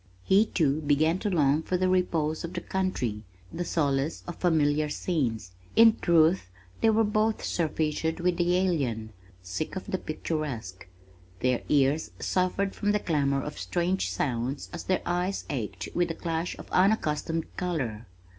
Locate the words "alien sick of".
8.57-9.85